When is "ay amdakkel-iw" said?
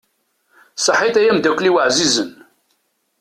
1.19-1.75